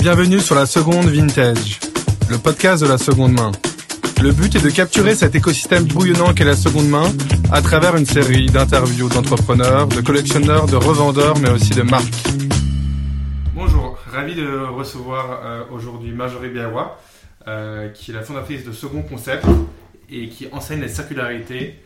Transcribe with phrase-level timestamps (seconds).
[0.00, 1.78] Bienvenue sur la seconde vintage,
[2.30, 3.52] le podcast de la seconde main.
[4.22, 7.04] Le but est de capturer cet écosystème bouillonnant qu'est la seconde main
[7.52, 12.28] à travers une série d'interviews d'entrepreneurs, de collectionneurs, de revendeurs, mais aussi de marques.
[13.54, 16.98] Bonjour, ravi de recevoir euh, aujourd'hui Marjorie Biawa,
[17.46, 19.44] euh, qui est la fondatrice de Second Concept
[20.08, 21.78] et qui enseigne la circularité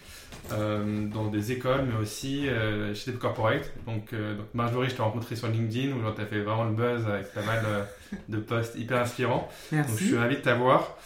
[0.53, 3.73] euh, dans des écoles, mais aussi euh, chez des corporates.
[3.87, 6.73] Donc, euh, donc, Marjorie, je t'ai rencontré sur LinkedIn où tu as fait vraiment le
[6.73, 7.65] buzz avec pas mal
[8.29, 9.49] de posts hyper inspirants.
[9.73, 9.91] Merci.
[9.91, 10.97] Donc, je suis ravi de t'avoir.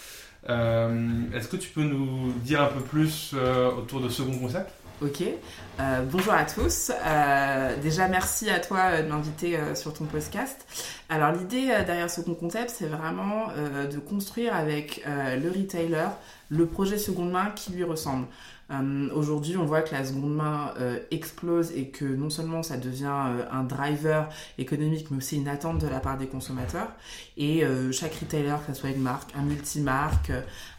[0.45, 3.35] Est-ce que tu peux nous dire un peu plus
[3.77, 4.71] autour de Second Concept?
[5.01, 5.23] Ok.
[5.23, 6.91] Euh, bonjour à tous.
[6.91, 10.67] Euh, déjà, merci à toi de m'inviter euh, sur ton podcast.
[11.09, 13.47] Alors, l'idée derrière Second Concept, c'est vraiment
[13.91, 16.09] de construire avec le retailer
[16.51, 18.27] le projet seconde main qui lui ressemble.
[18.71, 22.77] Euh, aujourd'hui, on voit que la seconde main euh, explose et que non seulement ça
[22.77, 26.89] devient euh, un driver économique, mais aussi une attente de la part des consommateurs.
[27.37, 30.33] Et chaque retailer, que ce soit une marque, un multimarque,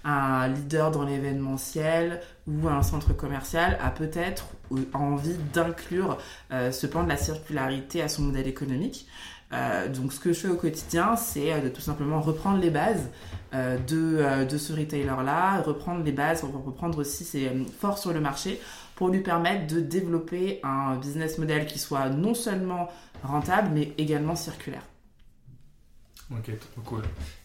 [0.03, 4.47] un leader dans l'événementiel ou un centre commercial, a peut-être
[4.93, 6.17] envie d'inclure
[6.51, 9.07] ce pan de la circularité à son modèle économique.
[9.51, 12.69] Euh, donc ce que je fais au quotidien, c'est euh, de tout simplement reprendre les
[12.69, 13.09] bases
[13.55, 18.61] euh, de, de, ce retailer-là, reprendre les bases, reprendre aussi ses forces sur le marché
[18.95, 22.89] pour lui permettre de développer un business model qui soit non seulement
[23.23, 24.83] rentable, mais également circulaire.
[26.31, 27.01] Ok, trop cool.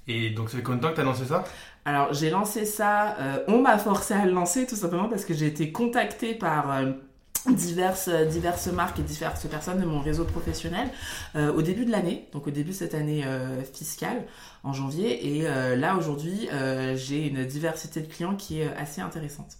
[0.07, 1.45] Et donc, ça fait combien de temps que tu as lancé ça?
[1.87, 3.17] Alors, j'ai lancé ça,
[3.49, 6.85] on m'a forcé à le lancer tout simplement parce que j'ai été contactée par
[7.51, 10.89] diverses, diverses marques et diverses personnes de mon réseau professionnel
[11.37, 14.25] euh, au début de l'année, donc au début de cette année euh, fiscale
[14.63, 15.37] en janvier.
[15.37, 16.49] Et euh, là aujourd'hui,
[16.95, 19.59] j'ai une diversité de clients qui est assez intéressante.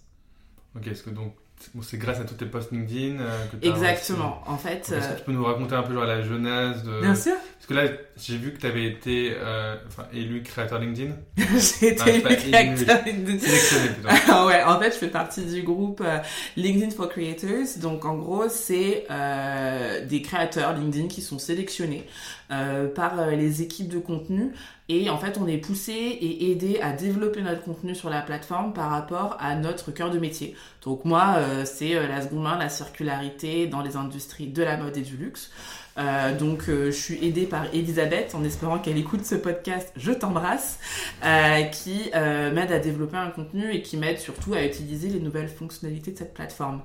[0.75, 1.33] Ok, est-ce que donc
[1.81, 3.17] c'est grâce à tous tes posts LinkedIn
[3.51, 4.41] que Exactement.
[4.45, 7.15] En fait, est-ce que tu peux nous raconter un peu genre la jeunesse de Bien
[7.15, 7.35] sûr.
[7.67, 9.75] Parce que là, j'ai vu que tu avais été euh,
[10.13, 11.13] élu créateur LinkedIn.
[11.37, 13.39] j'ai été élu créateur LinkedIn.
[13.39, 14.09] Sélectionné plutôt.
[14.27, 16.19] Ah ouais, en fait, je fais partie du groupe euh,
[16.57, 17.79] LinkedIn for Creators.
[17.81, 22.05] Donc, en gros, c'est euh, des créateurs LinkedIn qui sont sélectionnés
[22.51, 24.51] euh, par euh, les équipes de contenu.
[24.87, 28.71] Et en fait, on est poussé et aidé à développer notre contenu sur la plateforme
[28.71, 30.55] par rapport à notre cœur de métier.
[30.83, 34.95] Donc moi, euh, c'est la seconde main, la circularité dans les industries de la mode
[34.95, 35.51] et du luxe.
[35.97, 39.93] Euh, donc euh, je suis aidée par Elisabeth en espérant qu'elle écoute ce podcast.
[39.95, 40.79] Je t'embrasse,
[41.23, 45.47] euh, qui m'aide à développer un contenu et qui m'aide surtout à utiliser les nouvelles
[45.47, 46.81] fonctionnalités de cette plateforme.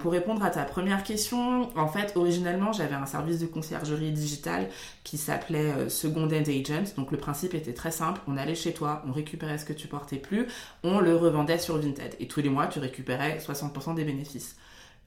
[0.00, 4.68] pour répondre à ta première question, en fait, originellement, j'avais un service de conciergerie digitale
[5.04, 6.94] qui s'appelait Second Hand Agent.
[6.96, 8.20] Donc, le principe était très simple.
[8.26, 10.46] On allait chez toi, on récupérait ce que tu portais plus,
[10.82, 12.16] on le revendait sur Vinted.
[12.18, 14.56] Et tous les mois, tu récupérais 60% des bénéfices.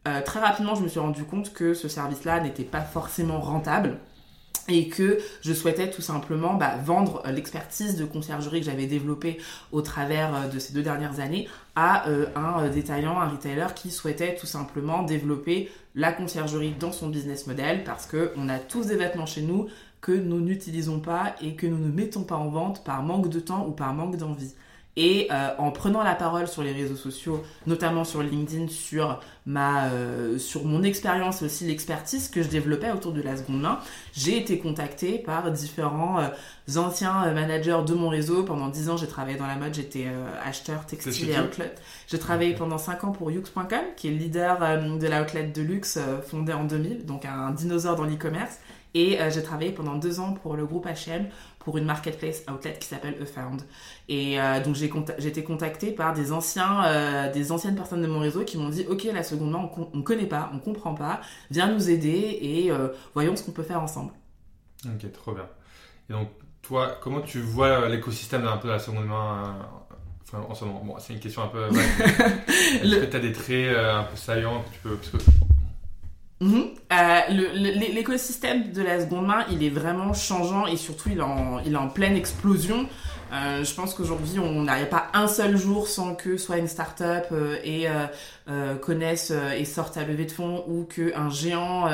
[0.08, 4.00] Euh, très rapidement, je me suis rendu compte que ce service-là n'était pas forcément rentable
[4.70, 9.40] et que je souhaitais tout simplement bah, vendre l'expertise de conciergerie que j'avais développée
[9.72, 13.92] au travers euh, de ces deux dernières années à euh, un détaillant, un retailer qui
[13.92, 18.88] souhaitait tout simplement développer la conciergerie dans son business model parce que on a tous
[18.88, 19.68] des vêtements chez nous
[20.02, 23.40] que nous n'utilisons pas et que nous ne mettons pas en vente par manque de
[23.40, 24.54] temps ou par manque d'envie.
[24.96, 29.88] Et euh, en prenant la parole sur les réseaux sociaux, notamment sur LinkedIn, sur ma,
[29.88, 33.80] euh, sur mon expérience et aussi l'expertise que je développais autour de la seconde main,
[34.14, 38.44] j'ai été contactée par différents euh, anciens managers de mon réseau.
[38.44, 40.06] Pendant 10 ans, j'ai travaillé dans la mode, j'étais
[40.46, 41.74] acheteur textile et outlet.
[42.08, 43.66] J'ai travaillé pendant 5 ans pour Yux.com,
[43.98, 48.06] qui est le leader de l'outlet de luxe fondé en 2000, donc un dinosaure dans
[48.06, 48.60] l'e-commerce.
[48.96, 51.26] Et j'ai travaillé pendant deux ans pour le groupe H&M
[51.64, 53.62] pour une marketplace outlet qui s'appelle Found.
[54.10, 58.20] Et euh, donc j'ai été contactée par des anciens, euh, des anciennes personnes de mon
[58.20, 61.22] réseau qui m'ont dit ok la seconde main on, ne connaît pas, on comprend pas,
[61.52, 64.12] viens nous aider et euh, voyons ce qu'on peut faire ensemble.
[64.86, 65.48] Ok trop bien.
[66.10, 66.30] Et donc
[66.62, 69.56] toi comment tu vois l'écosystème un peu de la seconde main
[70.26, 71.68] Enfin, en ce moment, bon, c'est une question un peu.
[71.68, 75.20] Est-ce que tu as des traits un peu saillants que tu peux.
[76.44, 76.66] Mhm.
[76.92, 81.88] Euh, l'écosystème de la seconde main, il est vraiment changeant et surtout il est en,
[81.88, 82.88] pleine explosion.
[83.32, 87.28] Euh, je pense qu'aujourd'hui, on n'arrive pas un seul jour sans que soit une start-up
[87.32, 87.88] euh, et
[88.82, 91.88] connaisse et sorte à lever de fonds ou qu'un géant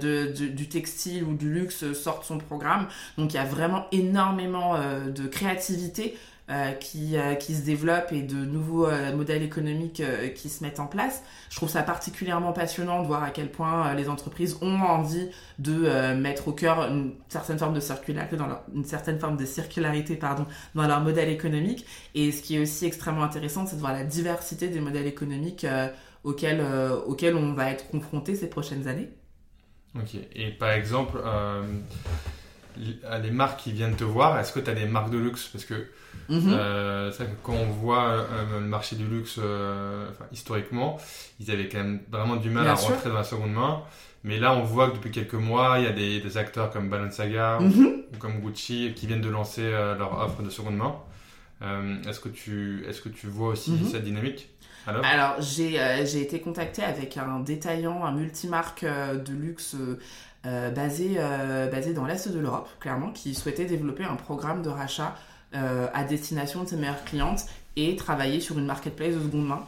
[0.00, 2.88] du textile ou du luxe sorte son programme.
[3.16, 4.74] Donc il y a vraiment énormément
[5.06, 6.16] de créativité
[6.74, 10.02] qui, euh, qui se développent et de nouveaux euh, modèles économiques
[10.34, 11.22] qui se mettent en place.
[11.48, 16.14] Je trouve ça particulièrement passionnant de voir à quel point les entreprises ont envie de
[16.14, 20.16] mettre au cœur une certaine forme de circularité dans leur, une certaine forme de circularité
[20.16, 20.44] pardon
[20.74, 21.86] dans leur modèle économique.
[22.14, 25.66] Et ce qui est aussi extrêmement intéressant, c'est de voir la diversité des modèles économiques
[26.24, 26.62] auxquels,
[27.06, 29.08] auxquels on va être confronté ces prochaines années.
[29.96, 30.16] Ok.
[30.34, 31.18] Et par exemple
[32.76, 35.48] les marques qui viennent te voir, est-ce que tu as des marques de luxe?
[35.52, 35.86] Parce que
[36.30, 40.98] euh, c'est vrai que quand on voit euh, le marché du luxe euh, enfin, historiquement,
[41.40, 42.94] ils avaient quand même vraiment du mal Bien à sûr.
[42.94, 43.82] rentrer dans la seconde main.
[44.22, 46.88] Mais là, on voit que depuis quelques mois, il y a des, des acteurs comme
[46.88, 48.04] Balenciaga Mhm.
[48.12, 50.94] ou comme Gucci qui viennent de lancer euh, leur offre de seconde main.
[51.62, 53.84] Euh, est-ce que tu est-ce que tu vois aussi Mhm.
[53.90, 54.48] cette dynamique
[54.86, 55.04] alors?
[55.04, 59.96] Alors, j'ai euh, été contactée avec un détaillant, un multimarque euh, de luxe euh, euh,
[60.70, 65.14] basé, euh, basé dans l'Est de l'Europe, clairement, qui souhaitait développer un programme de rachat
[65.54, 67.46] euh, à destination de ses meilleures clientes
[67.76, 69.64] et travailler sur une marketplace de seconde main.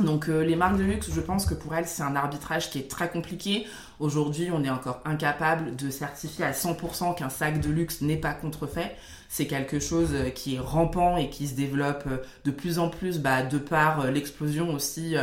[0.00, 2.78] Donc euh, les marques de luxe, je pense que pour elles, c'est un arbitrage qui
[2.78, 3.66] est très compliqué.
[4.00, 8.32] Aujourd'hui, on est encore incapable de certifier à 100% qu'un sac de luxe n'est pas
[8.32, 8.96] contrefait.
[9.28, 12.88] C'est quelque chose euh, qui est rampant et qui se développe euh, de plus en
[12.88, 15.14] plus bah, de par l'explosion aussi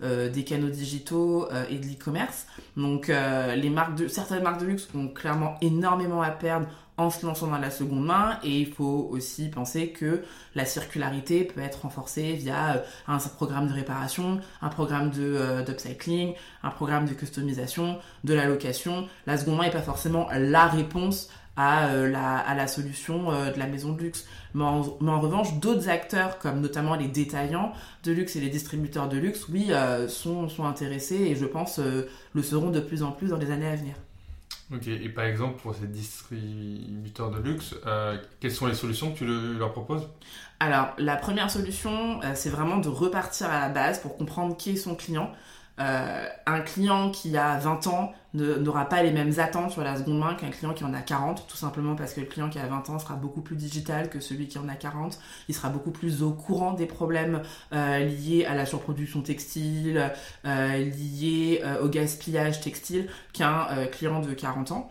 [0.00, 2.46] des canaux digitaux et de l'e-commerce.
[2.76, 6.68] Donc les marques de, certaines marques de luxe ont clairement énormément à perdre
[6.98, 10.22] en se lançant dans la seconde main et il faut aussi penser que
[10.54, 15.62] la circularité peut être renforcée via euh, un programme de réparation, un programme de euh,
[15.62, 16.34] d'upcycling,
[16.64, 19.06] un programme de customisation, de la location.
[19.26, 23.66] La seconde main n'est pas forcément la réponse à, euh, la, solution euh, de la
[23.66, 24.26] maison de luxe.
[24.54, 24.82] Mais en,
[25.20, 27.72] revanche, d'autres acteurs, comme notamment les détaillants
[28.02, 29.70] de luxe et les distributeurs de luxe, oui,
[30.08, 33.76] sont, intéressés et je pense le seront de plus en plus dans les années à
[33.76, 33.94] venir.
[34.72, 39.18] Ok, et par exemple, pour ces distributeurs de luxe, euh, quelles sont les solutions que
[39.18, 40.08] tu le- leur proposes?
[40.60, 44.70] Alors, la première solution, euh, c'est vraiment de repartir à la base pour comprendre qui
[44.70, 45.32] est son client.
[45.80, 50.18] Euh, un client qui a 20 ans n'aura pas les mêmes attentes sur la seconde
[50.18, 52.66] main qu'un client qui en a 40, tout simplement parce que le client qui a
[52.66, 55.18] 20 ans sera beaucoup plus digital que celui qui en a 40.
[55.48, 57.42] Il sera beaucoup plus au courant des problèmes
[57.72, 60.12] euh, liés à la surproduction textile,
[60.44, 64.90] euh, liés euh, au gaspillage textile qu'un client de 40 ans.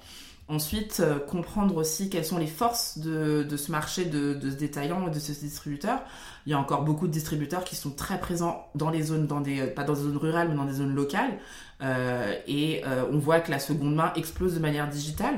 [0.49, 4.55] Ensuite, euh, comprendre aussi quelles sont les forces de, de ce marché de, de ce
[4.55, 5.99] détaillant de ce distributeur.
[6.45, 9.41] Il y a encore beaucoup de distributeurs qui sont très présents dans les zones, dans
[9.41, 11.37] des, pas dans des zones rurales, mais dans des zones locales.
[11.81, 15.35] Euh, et euh, on voit que la seconde main explose de manière digitale.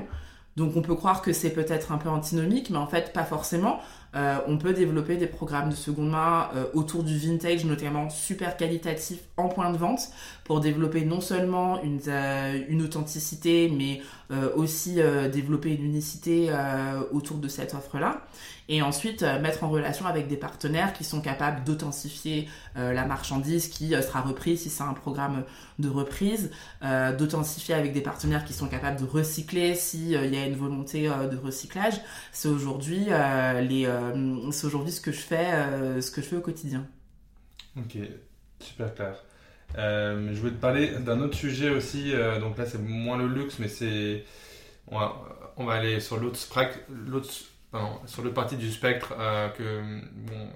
[0.58, 3.80] Donc on peut croire que c'est peut-être un peu antinomique, mais en fait pas forcément.
[4.16, 8.58] Euh, on peut développer des programmes de seconde main euh, autour du vintage, notamment super
[8.58, 10.10] qualitatif en point de vente,
[10.44, 14.02] pour développer non seulement une, euh, une authenticité, mais
[14.56, 15.00] aussi
[15.34, 16.52] développer une unicité
[17.12, 18.22] autour de cette offre-là.
[18.68, 23.90] Et ensuite, mettre en relation avec des partenaires qui sont capables d'authentifier la marchandise qui
[23.90, 25.46] sera reprise si c'est un programme
[25.80, 26.52] de reprise,
[27.18, 30.56] d'authentifier avec des partenaires qui sont capables de recycler si euh, il y a une
[30.56, 32.00] volonté de recyclage.
[32.32, 33.88] C'est aujourd'hui les,
[34.52, 36.86] c'est aujourd'hui ce que je fais, euh, ce que je fais au quotidien.
[37.78, 37.98] Ok,
[38.60, 39.16] super clair.
[39.78, 42.12] Euh, je voulais te parler d'un autre sujet aussi.
[42.14, 44.24] euh, donc là, c'est moins le luxe, mais c'est.
[44.88, 45.16] On va,
[45.58, 46.38] on va aller sur l'autre
[48.06, 49.82] sur l'autre partie du spectre euh, que,
[50.16, 50.50] bon,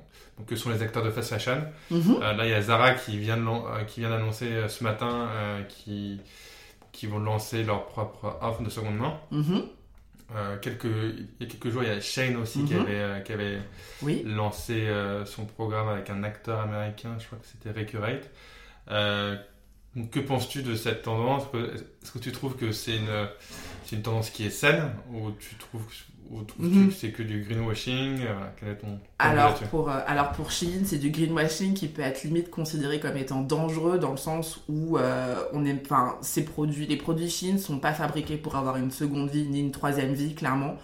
[0.48, 1.64] que sont les acteurs de fast fashion.
[1.92, 2.18] Mhm.
[2.22, 6.20] Euh, là, il y a Zara qui vient euh, d'annoncer euh, ce matin euh, qui
[6.92, 9.20] qui vont lancer leur propre offre de seconde main.
[9.32, 9.64] Mhm.
[10.36, 12.82] Euh, quelques, il y a quelques jours, il y a Shane aussi qui Mhm.
[12.82, 13.60] avait, euh, qui avait
[14.02, 14.24] Oui.
[14.26, 18.30] lancé euh, son programme avec un acteur américain, je crois que c'était Recurate.
[20.12, 21.44] Que penses-tu de cette tendance?
[22.02, 23.28] Est-ce que tu trouves que c'est une,
[23.92, 25.86] une tendance qui est saine ou tu trouves,
[26.32, 26.88] ou trouves-tu Mhm.
[26.90, 30.52] que c'est que du greenwashing Euh, voilà, Quel est ton Alors pour, euh, alors pour
[30.52, 34.62] Shein, c'est du greenwashing qui peut être limite considéré comme étant dangereux dans le sens
[34.70, 35.82] où euh, on est,
[36.22, 39.72] ces produits, les produits Shein sont pas fabriqués pour avoir une seconde vie ni une
[39.72, 40.76] troisième vie, clairement.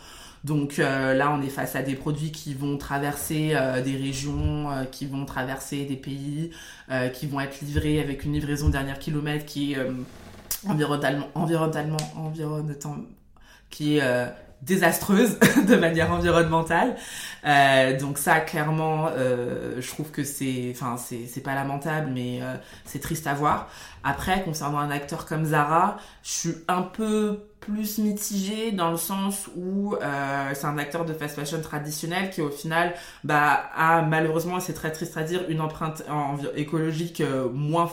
[0.46, 4.72] Donc euh, là, on est face à des produits qui vont traverser euh, des régions,
[4.72, 6.51] euh, qui vont traverser des pays,
[7.13, 9.77] qui vont être livrés avec une livraison dernier kilomètre qui est
[10.67, 12.74] environnementalement, environnementalement, environnement,
[13.69, 14.01] qui est
[14.61, 15.37] désastreuse
[15.67, 16.95] de manière environnementale.
[17.45, 22.55] Euh, donc ça, clairement, euh, je trouve que c'est, enfin, c'est, pas lamentable, mais euh,
[22.85, 23.69] c'est triste à voir.
[24.03, 29.49] Après, concernant un acteur comme Zara, je suis un peu plus mitigée dans le sens
[29.55, 29.95] où
[30.53, 32.93] c'est un acteur de fast fashion traditionnel qui au final
[33.25, 36.01] bah, a malheureusement, c'est très triste à dire, une empreinte
[36.55, 37.21] écologique
[37.53, 37.91] moins,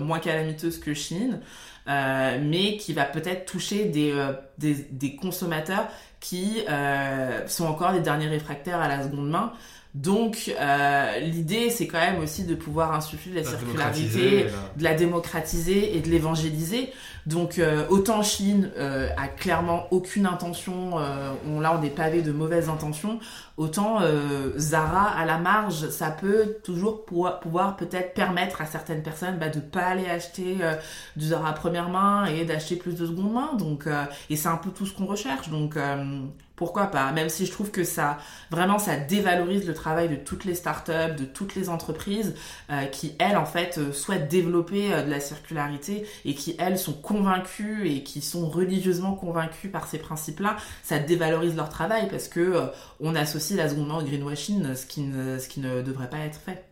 [0.00, 1.40] moins calamiteuse que Chine.
[1.86, 5.86] Euh, mais qui va peut-être toucher des, euh, des, consommateurs
[6.18, 9.52] qui euh, sont encore les derniers réfractaires à la seconde main.
[9.94, 14.46] Donc euh, l'idée c'est quand même aussi de pouvoir insuffler la, La circularité,
[14.76, 16.92] de la démocratiser et de l'évangéliser.
[17.26, 22.22] Donc euh, autant Chine euh, a clairement aucune intention, euh, on, là on est pavé
[22.22, 23.20] de mauvaises intentions,
[23.56, 29.02] autant euh, Zara à la marge, ça peut toujours pouvoir, pouvoir peut-être permettre à certaines
[29.02, 30.74] personnes bah, de pas aller acheter euh,
[31.16, 33.54] du Zara première main et d'acheter plus de seconde main.
[33.56, 35.48] Donc euh, et c'est un peu tout ce qu'on recherche.
[35.50, 36.20] Donc euh,
[36.64, 38.18] pourquoi pas Même si je trouve que ça,
[38.50, 42.34] vraiment, ça dévalorise le travail de toutes les startups, de toutes les entreprises
[42.70, 46.94] euh, qui, elles, en fait, euh, souhaitent développer de la circularité et qui, elles, sont
[46.94, 52.70] convaincues et qui sont religieusement convaincues par ces principes-là, ça dévalorise leur travail parce que
[53.00, 56.18] on associe la seconde main au greenwashing, ce qui ne, ce qui ne devrait pas
[56.18, 56.64] être fait.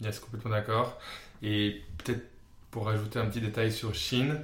[0.00, 0.98] Yes, complètement d'accord.
[1.42, 2.22] Et peut-être
[2.70, 4.40] pour rajouter un petit détail sur Chine,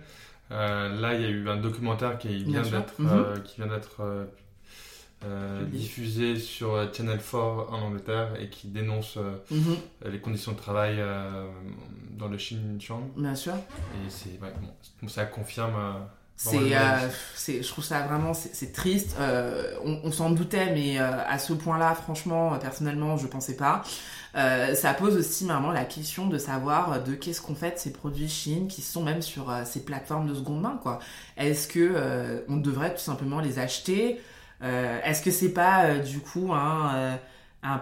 [0.53, 3.09] euh, là il y a eu un documentaire qui vient d'être Mhm.
[3.11, 4.25] euh, qui vient d'être euh,
[5.25, 7.35] euh, diffusé sur euh, Channel 4
[7.71, 9.77] en Angleterre et qui dénonce euh, Mhm,
[10.11, 11.47] les conditions de travail euh,
[12.19, 13.11] dans le Xinjiang.
[13.17, 13.55] bien sûr.
[13.55, 14.53] Et c'est ouais,
[15.01, 15.75] bon, ça confirme.
[16.37, 19.15] C'est, je trouve ça vraiment, c'est, c'est triste.
[19.85, 23.83] On on s'en doutait, mais à ce point-là, franchement, personnellement, je pensais pas.
[24.37, 27.93] Euh, ça pose aussi vraiment la question de savoir de qu'est-ce qu'on fait de ces
[27.93, 31.01] produits Chine qui sont même sur euh, ces plateformes de seconde main, quoi.
[31.37, 34.21] Est-ce que euh, on devrait tout simplement les acheter?
[34.63, 37.17] Est-ce que c'est pas euh, du coup un euh,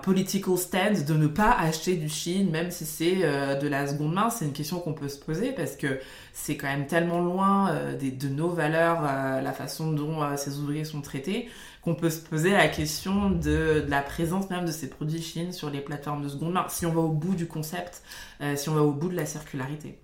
[0.02, 4.14] political stand de ne pas acheter du Chine, même si c'est euh, de la seconde
[4.14, 6.00] main, c'est une question qu'on peut se poser parce que
[6.32, 10.58] c'est quand même tellement loin euh, de nos valeurs, euh, la façon dont euh, ces
[10.58, 11.48] ouvriers sont traités,
[11.82, 15.70] qu'on peut se poser la question de, la présence même de ces produits Chine sur
[15.70, 18.02] les plateformes de seconde main, si on va au bout du concept,
[18.40, 20.00] euh, si on va au bout de la circularité.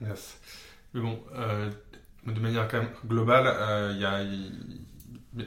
[0.00, 1.70] Mais bon, euh,
[2.26, 4.22] de manière quand même globale, euh, il y a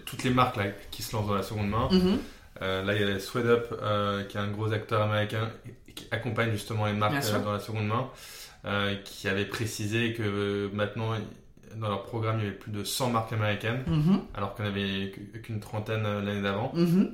[0.05, 1.87] toutes les marques là, qui se lancent dans la seconde main.
[1.91, 2.17] Mhm.
[2.61, 5.49] Euh, là, il y a SweatUp, euh, qui est un gros acteur américain
[5.95, 8.09] qui accompagne justement les marques euh, dans la seconde main,
[9.05, 11.11] qui avait précisé que maintenant,
[11.75, 14.21] dans leur programme, il y avait plus de 100 marques américaines, Mhm.
[14.33, 16.71] alors qu'on avait qu- qu'une trentaine l'année d'avant.
[16.73, 17.13] Mhm.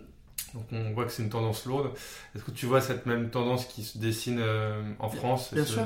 [0.54, 1.92] Donc on voit que c'est une tendance lourde.
[2.36, 4.42] Est-ce que tu vois cette même tendance qui se dessine
[5.00, 5.84] en France Bien sûr.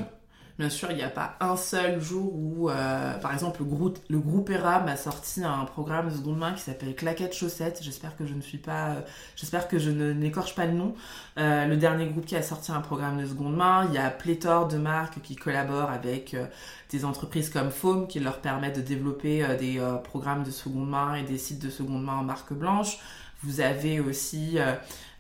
[0.58, 4.00] Bien sûr, il n'y a pas un seul jour où, euh, par exemple, le groupe,
[4.10, 7.80] le groupe ERAM a sorti un programme de seconde main qui s'appelle Claquettes Chaussettes.
[7.84, 9.02] J'espère que je ne suis pas, euh,
[9.36, 10.96] j'espère que je n'écorche pas le nom.
[11.38, 13.86] Euh, le dernier groupe qui a sorti un programme de seconde main.
[13.90, 16.48] Il y a pléthore de marques qui collaborent avec euh,
[16.92, 20.90] des entreprises comme Foam qui leur permettent de développer euh, des euh, programmes de seconde
[20.90, 22.98] main et des sites de seconde main en marque blanche.
[23.44, 24.58] Vous avez aussi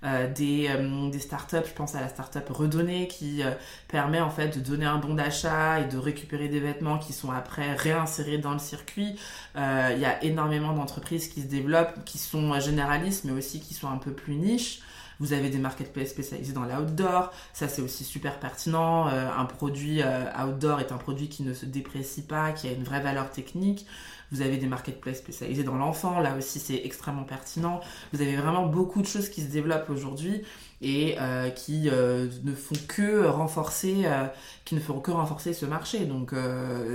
[0.03, 3.51] euh, des, euh, des startups, je pense à la startup Redonner qui euh,
[3.87, 7.31] permet en fait de donner un bon d'achat et de récupérer des vêtements qui sont
[7.31, 9.15] après réinsérés dans le circuit.
[9.55, 13.73] Euh, Il y a énormément d'entreprises qui se développent, qui sont généralistes mais aussi qui
[13.73, 14.81] sont un peu plus niches.
[15.19, 19.07] Vous avez des marketplaces spécialisés dans l'outdoor, ça c'est aussi super pertinent.
[19.07, 20.03] Un produit
[20.39, 23.87] outdoor est un produit qui ne se déprécie pas, qui a une vraie valeur technique.
[24.31, 27.79] Vous avez des marketplaces spécialisés dans l'enfant, là aussi c'est extrêmement pertinent.
[28.13, 30.43] Vous avez vraiment beaucoup de choses qui se développent aujourd'hui
[30.81, 34.27] et euh, qui euh, ne font que renforcer, euh,
[34.65, 36.05] qui ne feront que renforcer ce marché.
[36.05, 36.33] Donc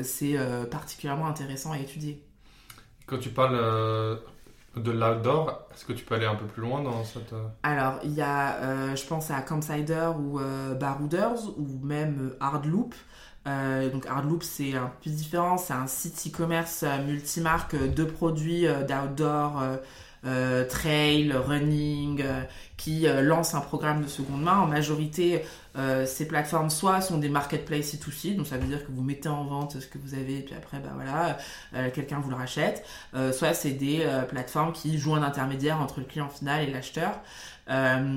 [0.02, 0.36] c'est
[0.70, 2.22] particulièrement intéressant à étudier.
[3.06, 3.58] Quand tu parles
[4.76, 7.34] de l'outdoor, est-ce que tu peux aller un peu plus loin dans cette...
[7.62, 12.94] Alors, il y a, euh, je pense à Campsider ou euh, Barouders ou même Hardloop.
[13.46, 15.58] Euh, donc Hardloop, c'est un peu différent.
[15.58, 19.62] C'est un site e-commerce euh, multimarque euh, de produits d'outdoor,
[20.68, 22.24] trail, running,
[22.76, 24.58] qui euh, lance un programme de seconde main.
[24.58, 25.42] En majorité,
[25.76, 29.28] euh, ces plateformes soit sont des marketplaces C2C, donc ça veut dire que vous mettez
[29.28, 31.38] en vente ce que vous avez et puis après, bah voilà,
[31.74, 32.84] euh, quelqu'un vous le rachète.
[33.32, 37.20] Soit c'est des plateformes qui jouent un intermédiaire entre le client final et l'acheteur,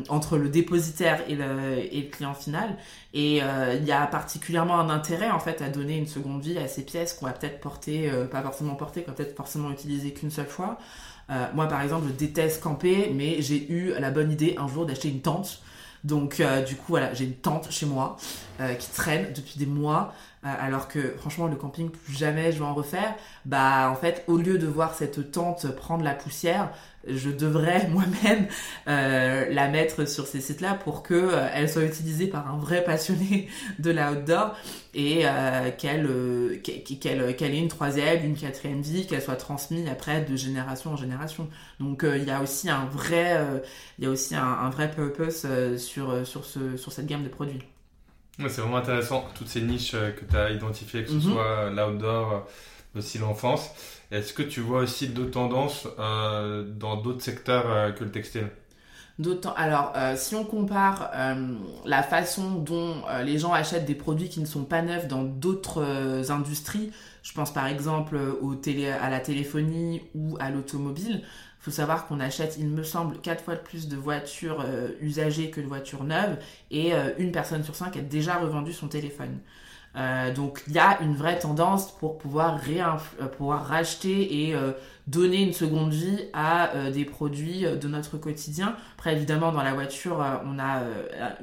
[0.09, 2.77] entre le dépositaire et le, et le client final.
[3.13, 6.67] Et il y a particulièrement un intérêt en fait à donner une seconde vie à
[6.67, 10.31] ces pièces qu'on va peut-être porter, pas forcément porter, qu'on va peut-être forcément utiliser qu'une
[10.31, 10.77] seule fois.
[11.53, 15.09] Moi par exemple, je déteste camper, mais j'ai eu la bonne idée un jour d'acheter
[15.09, 15.61] une tente.
[16.03, 18.17] Donc euh, du coup voilà, j'ai une tente chez moi
[18.59, 20.13] euh, qui traîne depuis des mois,
[20.45, 23.15] alors que franchement le camping plus jamais je vais en refaire.
[23.45, 26.69] Bah en fait au lieu de voir cette tente prendre la poussière,
[27.07, 28.47] je devrais moi-même
[28.87, 32.83] euh, la mettre sur ces sites-là pour que euh, elle soit utilisée par un vrai
[32.83, 33.47] passionné
[33.79, 34.55] de l'outdoor
[34.93, 40.21] et euh, qu'elle euh, qu'elle ait une troisième, une quatrième vie, qu'elle soit transmise après
[40.21, 41.49] de génération en génération.
[41.79, 43.59] Donc euh, il y a aussi un vrai euh,
[43.99, 47.23] il y a aussi un, vrai purpose euh, sur euh, sur ce sur cette gamme
[47.23, 47.61] de produits.
[48.39, 51.31] Ouais, c'est vraiment intéressant, toutes ces niches euh, que tu as identifiées, que ce Mhm.
[51.31, 53.69] soit l'outdoor, euh, aussi l'enfance.
[54.11, 58.49] Est-ce que tu vois aussi d'autres tendances euh, dans d'autres secteurs euh, que le textile?
[59.17, 63.95] D'autant, alors, euh, si on compare euh, la façon dont euh, les gens achètent des
[63.95, 66.91] produits qui ne sont pas neufs dans d'autres euh, industries,
[67.23, 72.05] je pense par exemple au télé, à la téléphonie ou à l'automobile, il faut savoir
[72.05, 76.03] qu'on achète, il me semble, quatre fois plus de voitures euh, usagées que de voitures
[76.03, 76.37] neuves,
[76.69, 79.39] et euh, une personne sur cinq a déjà revendu son téléphone.
[80.35, 82.59] donc il y a une vraie tendance pour pouvoir,
[83.37, 84.55] pouvoir racheter et
[85.07, 88.75] donner une seconde vie à euh, des produits euh, de notre quotidien.
[88.95, 90.81] Après, évidemment, dans la voiture, euh, on a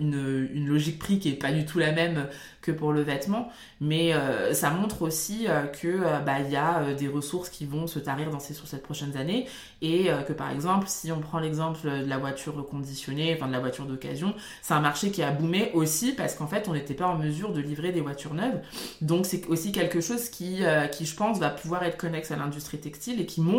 [0.00, 2.26] une, une, logique prix qui est pas du tout la même
[2.60, 3.50] que pour le vêtement,
[3.80, 4.12] mais
[4.52, 5.46] ça montre aussi
[5.80, 8.82] que bah il y a des ressources qui vont se tarir dans ces sur cette
[8.82, 9.46] prochaines années
[9.80, 13.58] et que par exemple, si on prend l'exemple de la voiture reconditionnée, enfin de la
[13.58, 17.08] voiture d'occasion, c'est un marché qui a boomé aussi parce qu'en fait, on n'était pas
[17.08, 18.60] en mesure de livrer des voitures neuves.
[19.00, 20.60] Donc c'est aussi quelque chose qui
[20.92, 23.51] qui je pense va pouvoir être connexe à l'industrie textile et qui montre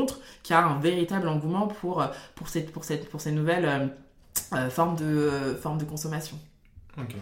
[0.44, 2.04] qu'il y a un véritable engouement pour,
[2.36, 3.88] pour, cette, pour, cette, pour ces nouvelles euh,
[4.54, 6.38] euh, formes, de, euh, formes de consommation.
[6.98, 7.16] Ok.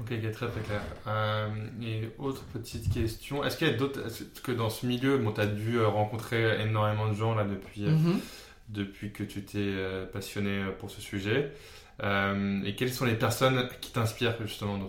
[0.00, 0.80] Ok, très très clair.
[1.80, 4.00] et autre petite question, est-ce qu'il y a d'autres,
[4.42, 8.16] que dans ce milieu, bon, tu as dû rencontrer énormément de gens là depuis, mm-hmm.
[8.70, 9.72] depuis que tu t'es
[10.12, 11.52] passionné pour ce sujet,
[12.02, 14.88] et quelles sont les personnes qui t'inspirent justement dans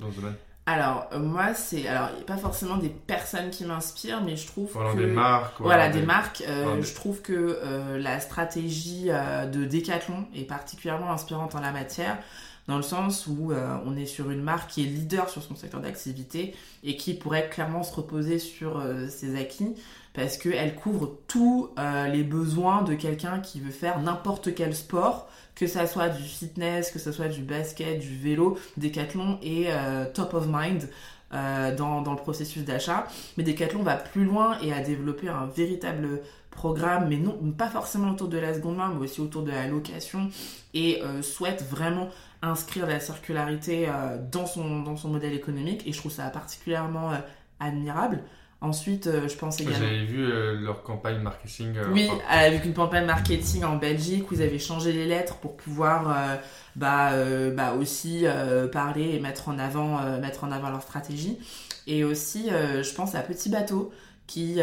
[0.00, 0.34] dans ce domaine?
[0.68, 1.88] Alors, euh, moi, c'est.
[1.88, 4.98] Alors, il n'y a pas forcément des personnes qui m'inspirent, mais je trouve voilà, que.
[4.98, 5.60] des marques.
[5.60, 6.44] Voilà, des, marques.
[6.46, 7.32] Euh, je trouve que
[7.64, 12.18] euh, la stratégie de Decathlon est particulièrement inspirante en la matière,
[12.66, 13.52] dans le sens où
[13.86, 17.48] on est sur une marque qui est leader sur son secteur d'activité et qui pourrait
[17.48, 19.74] clairement se reposer sur ses acquis,
[20.18, 21.70] parce qu'elle couvre tous
[22.12, 26.90] les besoins de quelqu'un qui veut faire n'importe quel sport que ça soit du fitness,
[26.90, 30.88] que ça soit du basket, du vélo, Decathlon est euh, top of mind
[31.34, 33.08] euh, dans, le processus d'achat.
[33.36, 38.10] Mais Decathlon va plus loin et a développé un véritable programme, mais non pas forcément
[38.10, 40.30] autour de la seconde main, mais aussi autour de la location,
[40.74, 42.08] et euh, souhaite vraiment
[42.40, 43.88] inscrire la circularité
[44.30, 47.10] dans son modèle économique, et je trouve ça particulièrement
[47.58, 48.22] admirable.
[48.60, 49.78] Ensuite, euh, je pense également.
[49.78, 51.76] J'avais vu euh, leur campagne marketing.
[51.76, 55.56] Euh, oui, avec une campagne marketing en Belgique où ils avaient changé les lettres pour
[55.56, 56.40] pouvoir
[56.74, 57.12] bah,
[57.54, 58.24] bah aussi
[58.72, 61.38] parler et mettre en avant mettre en avant leur stratégie.
[61.86, 63.92] Et aussi, je pense à Petit Bateau
[64.26, 64.60] qui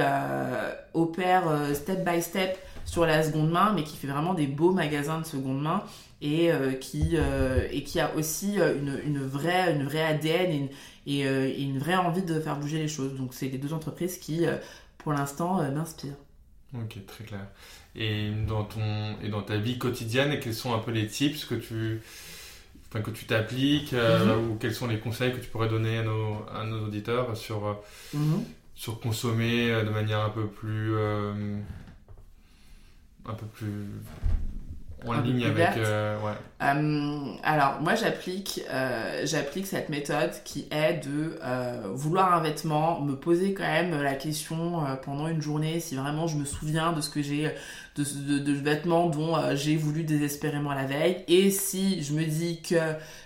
[0.93, 5.19] opère step by step sur la seconde main, mais qui fait vraiment des beaux magasins
[5.19, 5.83] de seconde main
[6.21, 6.49] et
[6.79, 7.15] qui
[7.71, 10.69] et qui a aussi une, une vraie une vraie ADN et une,
[11.07, 13.13] euh, et, une vraie envie de faire bouger les choses.
[13.15, 14.57] Donc c'est les deux entreprises qui, euh,
[14.97, 16.17] pour l'instant, euh, m'inspirent.
[16.73, 17.47] Ok, très clair.
[17.95, 21.55] Et dans, ton, et dans ta vie quotidienne, quels sont un peu les tips que
[21.55, 22.01] tu
[22.89, 24.51] enfin, que tu t'appliques mhm.
[24.51, 27.79] ou quels sont les conseils que tu pourrais donner à nos, à nos auditeurs sur,
[28.13, 28.43] mhm.
[28.73, 30.97] sur consommer de manière un peu plus
[33.27, 33.85] un peu plus
[35.07, 35.77] en ligne avec.
[35.77, 36.31] Euh, ouais.
[36.61, 41.37] Euh, alors, moi, j'applique, euh, j'applique cette méthode qui est de
[41.93, 46.37] vouloir un vêtement, me poser quand même la question pendant une journée si vraiment je
[46.37, 47.51] me souviens de ce que j'ai,
[47.95, 51.23] de, de, de vêtements dont j'ai voulu désespérément la veille.
[51.27, 52.75] Et si je me dis que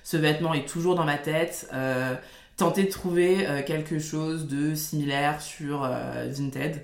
[0.04, 1.70] ce vêtement est toujours dans ma tête,
[2.58, 5.90] tenter de trouver quelque chose de similaire sur
[6.28, 6.82] Vinted.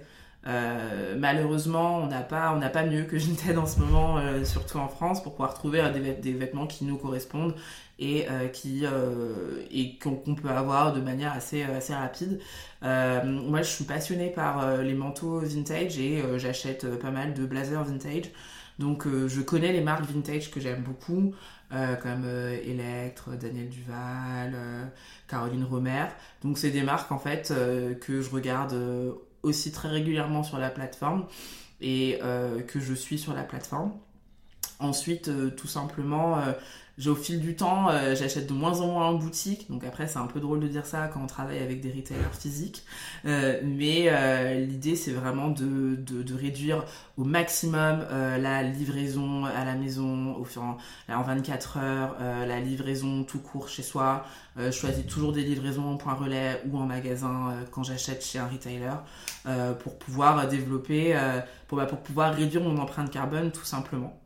[0.47, 4.43] Euh, malheureusement, on n'a pas, on n'a pas mieux que Vinted en ce moment, euh,
[4.45, 7.55] surtout en France, pour pouvoir trouver euh, des, vêtements qui nous correspondent
[7.97, 8.84] et qui
[9.71, 12.41] et qu'on peut avoir de manière assez assez rapide.
[12.81, 18.31] moi, je suis passionnée par les manteaux vintage et j'achète pas mal de blazers vintage.
[18.79, 21.34] Donc, je connais les marques vintage que j'aime beaucoup.
[21.69, 22.25] comme
[22.65, 24.91] Electre, Daniel Duval,
[25.29, 26.08] Caroline Romer.
[26.43, 27.53] Donc c'est des marques en fait
[28.01, 28.75] que je regarde
[29.45, 31.25] aussi très régulièrement sur la plateforme
[31.81, 33.93] et euh, que je suis sur la plateforme.
[34.79, 36.51] Ensuite, euh, tout simplement, euh,
[36.97, 39.69] j'ai au fil du temps, j'achète de moins en moins en boutique.
[39.69, 42.31] Donc après, c'est un peu drôle de dire ça quand on travaille avec des retailers
[42.31, 42.85] physiques.
[43.25, 46.85] mais l'idée, c'est vraiment de, de, réduire
[47.17, 50.77] au maximum la livraison à la maison au, en,
[51.13, 52.15] en 24 heures,
[52.47, 54.25] la livraison tout court chez soi.
[54.55, 58.47] je choisis toujours des livraisons en point relais ou en magasin quand j'achète chez un
[58.47, 58.93] retailer.
[59.47, 64.19] Euh, pour pouvoir développer, euh, pour, bah, pour pouvoir réduire mon empreinte carbone tout simplement.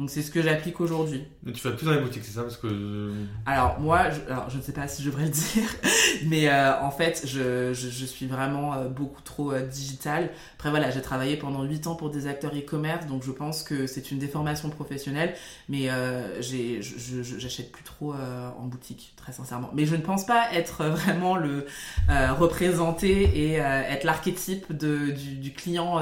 [0.00, 1.22] Donc c'est ce que j'applique aujourd'hui.
[1.44, 3.12] Mais tu vas plus dans les boutiques, c'est ça parce que
[3.46, 5.68] Alors moi, je, alors je ne sais pas si je devrais le dire,
[6.26, 10.30] mais euh, en fait, je, je, je, suis vraiment euh, beaucoup trop euh, digital.
[10.58, 13.86] Après voilà, j'ai travaillé pendant 8 ans pour des acteurs e-commerce, donc je pense que
[13.86, 15.34] c'est une déformation professionnelle,
[15.68, 19.70] mais euh, j'achète plus trop en boutique, très sincèrement.
[19.74, 21.66] Mais je ne pense pas être vraiment le
[22.08, 26.00] représenté et être l'archétype du, du, client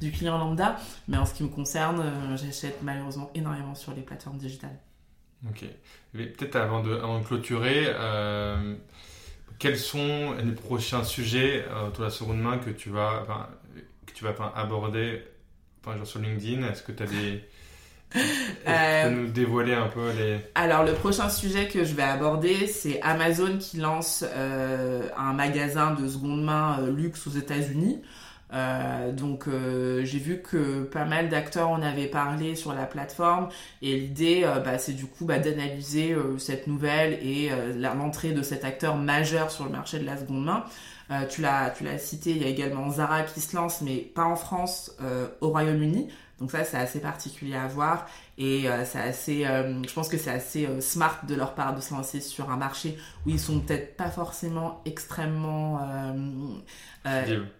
[0.00, 0.76] du client lambda,
[1.08, 2.02] mais en ce qui me concerne,
[2.36, 4.78] j'achète malheureusement énormément sur les plateformes digitales.
[5.48, 5.64] Ok.
[6.12, 8.76] Peut-être avant de, avant de clôturer, euh,
[9.58, 13.26] quels sont les prochains sujets euh, autour de la seconde main que tu vas,
[14.06, 15.22] que tu vas aborder
[16.04, 16.66] sur LinkedIn?
[16.66, 17.44] Est-ce que tu as des
[18.66, 20.38] Euh, tu peux nous dévoiler un peu les...
[20.54, 25.92] Alors, le prochain sujet que je vais aborder, c'est Amazon qui lance euh, un magasin
[25.92, 28.00] de seconde main euh, luxe aux États-Unis.
[29.12, 29.46] Donc
[30.02, 33.48] j'ai vu que pas mal d'acteurs en avaient parlé sur la plateforme
[33.82, 38.96] et l'idée bah, c'est du coup bah, d'analyser cette nouvelle et l'entrée de cet acteur
[38.96, 40.64] majeur sur le marché de la seconde main.
[41.30, 44.96] tu l'as cité, il y a également Zara qui se lance mais pas en France,
[45.40, 46.08] au Royaume-Uni.
[46.40, 48.06] Donc ça, c'est assez particulier à voir
[48.38, 51.74] et euh, c'est assez, euh, je pense que c'est assez euh, smart de leur part
[51.74, 55.80] de se lancer sur un marché où ils sont peut-être pas forcément extrêmement,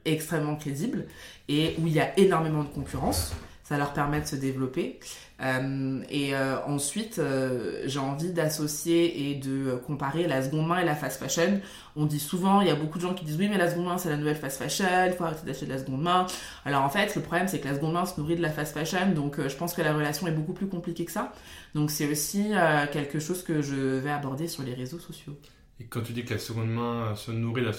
[0.05, 1.07] extrêmement crédibles
[1.49, 3.33] et où il y a énormément de concurrence.
[3.63, 5.01] Ça leur permet de se développer.
[5.41, 10.85] Euh, et euh, ensuite, euh, j'ai envie d'associer et de comparer la seconde main et
[10.85, 11.61] la fast fashion.
[11.97, 13.87] On dit souvent, il y a beaucoup de gens qui disent oui, mais la seconde
[13.87, 16.27] main c'est la nouvelle fast fashion, il faut arrêter d'acheter de la seconde main.
[16.65, 18.75] Alors en fait, le problème c'est que la seconde main se nourrit de la fast
[18.75, 21.33] fashion, donc je pense que la relation est beaucoup plus compliquée que ça.
[21.75, 22.53] Donc c'est aussi
[22.93, 25.37] quelque chose que je vais aborder sur les réseaux sociaux.
[25.81, 27.73] Et quand tu dis que la seconde main se nourrit de la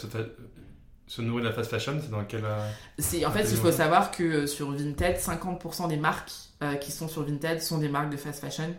[1.07, 2.43] se nourrit de la fast fashion, c'est dans quel...
[2.45, 6.31] En fait, il faut savoir que sur Vinted, 50% des marques
[6.63, 8.73] euh, qui sont sur Vinted sont des marques de fast fashion.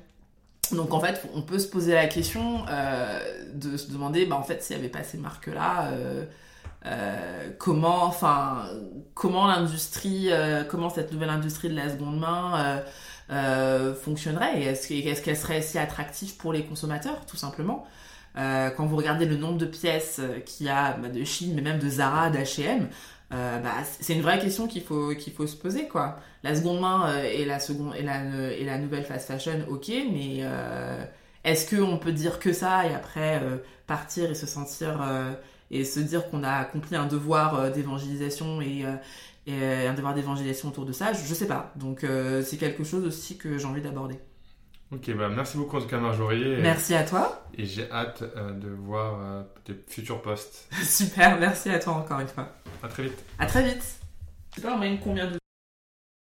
[0.72, 3.20] Donc en fait, on peut se poser la question euh,
[3.54, 8.68] de se demander, bah, en fait, s'il n'y avait pas ces marques-là, euh, comment, enfin,
[9.14, 10.30] comment l'industrie,
[10.68, 12.82] comment cette nouvelle industrie de la seconde main
[14.02, 17.86] fonctionnerait et est-ce qu'elle serait si attractive pour les consommateurs, tout simplement.
[18.36, 21.78] Quand vous regardez le nombre de pièces qu'il y a bah, de Chine, mais même
[21.78, 22.88] de Zara, d'H&M,
[23.32, 26.18] euh, bah, c'est une vraie question qu'il faut, qu'il faut se poser, quoi.
[26.44, 28.22] La seconde main euh, et, la seconde, et, la,
[28.52, 31.04] et la nouvelle fast fashion, ok, mais euh,
[31.44, 33.42] est-ce qu'on peut dire que ça et après
[33.86, 35.00] partir et se sentir
[35.70, 38.84] et se dire qu'on a accompli un devoir d'évangélisation et,
[39.46, 41.12] un devoir d'évangélisation autour de ça?
[41.12, 41.72] Je sais pas.
[41.76, 42.04] Donc
[42.44, 44.18] c'est quelque chose aussi que j'ai envie d'aborder.
[44.92, 46.58] Ok, bah merci beaucoup en tout cas Marjorie.
[46.62, 47.44] merci à toi.
[47.58, 50.68] Et j'ai hâte de voir tes futurs posts.
[50.82, 52.48] Super, merci à toi encore une fois.
[52.82, 53.24] À très vite.
[53.38, 53.82] À très vite.
[54.54, 55.38] C'est pas en combien de